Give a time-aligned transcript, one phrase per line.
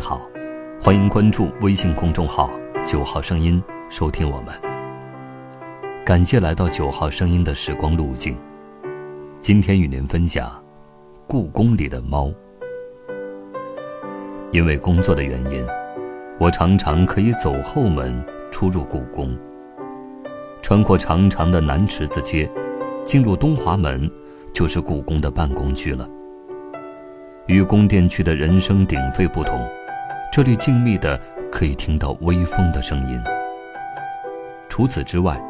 [0.00, 0.26] 好，
[0.80, 2.50] 欢迎关注微信公众号
[2.86, 4.54] “九号声音”，收听我们。
[6.04, 8.34] 感谢来到九号声音的时光路径。
[9.40, 10.50] 今天与您分享
[11.26, 12.32] 故宫里的猫。
[14.52, 15.64] 因为工作的原因，
[16.38, 19.36] 我常常可以走后门出入故宫。
[20.62, 22.50] 穿过长长的南池子街，
[23.04, 24.10] 进入东华门，
[24.52, 26.08] 就是故宫的办公区了。
[27.46, 29.60] 与宫殿区的人声鼎沸不同，
[30.32, 31.20] 这里静谧的
[31.50, 33.20] 可以听到微风的声音。
[34.68, 35.42] 除此之外，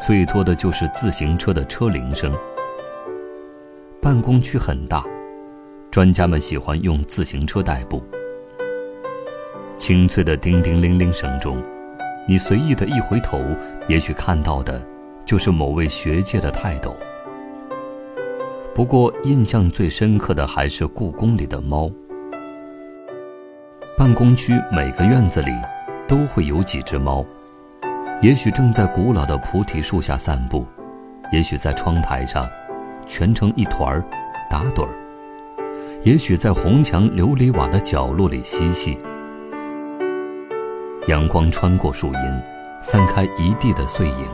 [0.00, 2.32] 最多的就是自行车的车铃声。
[4.00, 5.04] 办公区很大，
[5.90, 8.02] 专家们喜欢用自行车代步。
[9.76, 11.62] 清脆的叮叮铃铃声中，
[12.26, 13.38] 你随意的一回头，
[13.86, 14.80] 也许看到的，
[15.26, 16.96] 就是某位学界的泰斗。
[18.74, 21.90] 不过，印象最深刻的还是故宫里的猫。
[23.96, 25.52] 办公区每个院子里，
[26.08, 27.24] 都会有几只猫，
[28.20, 30.66] 也许正在古老的菩提树下散步，
[31.30, 32.48] 也许在窗台上，
[33.06, 34.04] 蜷成一团儿，
[34.50, 34.88] 打盹儿，
[36.02, 38.98] 也许在红墙琉璃瓦的角落里嬉戏。
[41.06, 42.42] 阳光穿过树荫，
[42.80, 44.26] 散开一地的碎影，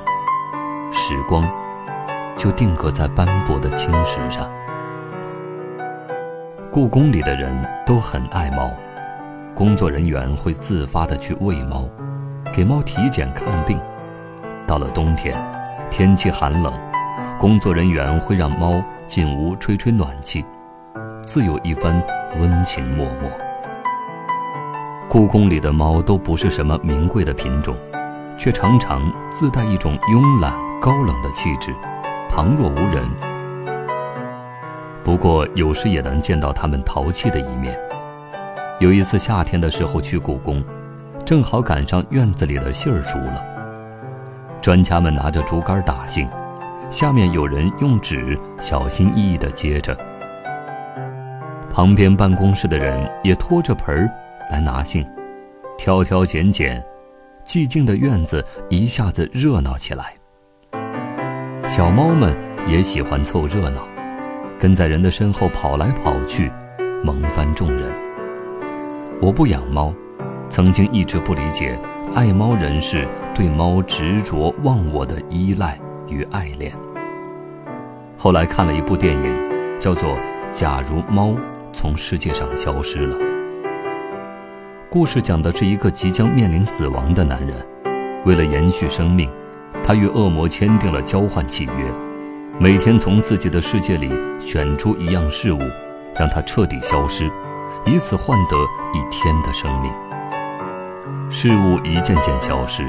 [0.92, 1.48] 时光。
[2.36, 4.48] 就定格在斑驳的青石上。
[6.70, 7.52] 故宫里的人
[7.84, 8.72] 都很爱猫，
[9.58, 11.84] 工作人员会自发的去喂猫，
[12.54, 13.76] 给猫体检看病。
[14.68, 15.36] 到了冬天，
[15.90, 16.72] 天气寒冷，
[17.40, 20.46] 工作人员会让猫进屋吹吹暖气，
[21.24, 22.00] 自有一番
[22.38, 23.28] 温情脉脉。
[25.08, 27.74] 故宫里的猫都不是什么名贵的品种，
[28.38, 31.74] 却常常自带一种慵懒高冷的气质。
[32.28, 33.04] 旁若无人，
[35.02, 37.76] 不过有时也能见到他们淘气的一面。
[38.80, 40.62] 有一次夏天的时候去故宫，
[41.24, 43.44] 正好赶上院子里的杏儿熟了。
[44.60, 46.28] 专家们拿着竹竿打杏，
[46.88, 49.98] 下面有人用纸小心翼翼地接着。
[51.72, 54.08] 旁边办公室的人也拖着盆儿
[54.48, 55.04] 来拿杏，
[55.76, 56.80] 挑挑拣拣，
[57.44, 60.14] 寂静的院子一下子热闹起来。
[61.66, 62.32] 小猫们
[62.64, 63.82] 也喜欢凑热闹，
[64.56, 66.48] 跟在人的身后跑来跑去，
[67.02, 68.07] 萌翻众人。
[69.20, 69.92] 我不养猫，
[70.48, 71.76] 曾经一直不理解
[72.14, 76.72] 爱猫人士对猫执着忘我的依赖与爱恋。
[78.16, 80.10] 后来看了一部电影，叫做
[80.52, 81.34] 《假如猫
[81.72, 83.16] 从世界上消失了》。
[84.88, 87.56] 故事讲的是一个即将面临死亡的男人，
[88.24, 89.28] 为了延续生命。
[89.82, 91.92] 他与恶魔签订了交换契约，
[92.58, 95.58] 每天从自己的世界里选出一样事物，
[96.14, 97.30] 让它彻底消失，
[97.84, 98.56] 以此换得
[98.92, 99.92] 一天的生命。
[101.30, 102.86] 事物一件件消失，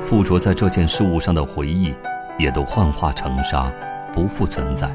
[0.00, 1.94] 附着在这件事物上的回忆，
[2.38, 3.72] 也都幻化成沙，
[4.12, 4.88] 不复存在。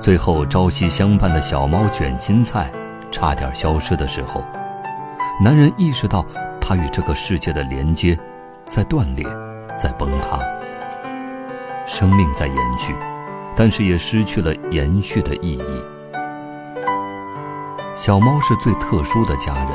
[0.00, 2.72] 最后，朝夕相伴的小猫卷心菜
[3.10, 4.44] 差点消失的时候，
[5.40, 6.24] 男人意识到
[6.60, 8.18] 他与这个世界的连接
[8.64, 9.26] 在断裂。
[9.78, 10.38] 在崩塌，
[11.86, 12.94] 生命在延续，
[13.56, 15.84] 但是也失去了延续的意义。
[17.94, 19.70] 小猫是最特殊的家人，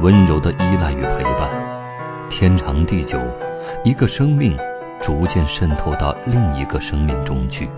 [0.00, 1.48] 温柔的依赖与陪伴，
[2.28, 3.16] 天长地久，
[3.84, 4.58] 一个生命
[5.00, 7.70] 逐渐渗透到另一个生命中去。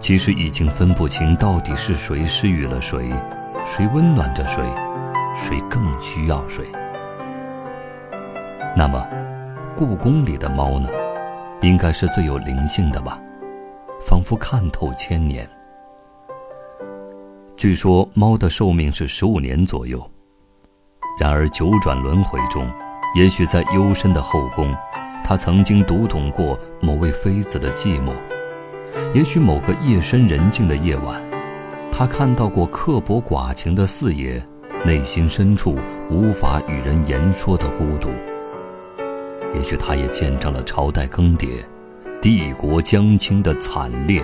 [0.00, 3.12] 其实已经分不清到底是谁施予了谁，
[3.62, 4.62] 谁温暖着谁，
[5.34, 6.64] 谁更需要谁。
[8.76, 9.06] 那么。
[9.74, 10.88] 故宫里的猫呢，
[11.62, 13.18] 应该是最有灵性的吧，
[14.06, 15.48] 仿佛看透千年。
[17.62, 20.04] 据说猫的寿命是十五年左右，
[21.16, 22.68] 然而九转轮回中，
[23.14, 24.74] 也许在幽深的后宫，
[25.22, 28.14] 它曾经读懂过某位妃子的寂寞；
[29.14, 31.22] 也许某个夜深人静的夜晚，
[31.92, 34.44] 它看到过刻薄寡情的四爷
[34.84, 35.78] 内心深处
[36.10, 38.08] 无法与人言说的孤独。
[39.54, 41.46] 也许他也见证了朝代更迭、
[42.20, 44.20] 帝国将倾的惨烈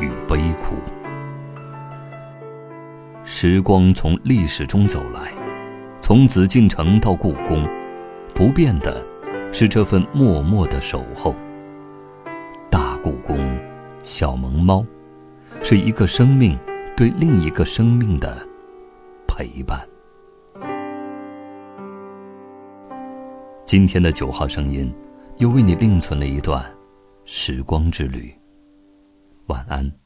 [0.00, 0.78] 与悲苦。
[3.48, 5.30] 时光从历史中走来，
[6.00, 7.64] 从紫禁城到故宫，
[8.34, 9.06] 不变的
[9.52, 11.32] 是这份默默的守候。
[12.68, 13.38] 大故宫，
[14.02, 14.84] 小萌猫，
[15.62, 16.58] 是一个生命
[16.96, 18.36] 对另一个生命的
[19.28, 19.80] 陪伴。
[23.64, 24.92] 今天的九号声音，
[25.36, 26.66] 又为你另存了一段
[27.24, 28.34] 时光之旅。
[29.46, 30.05] 晚安。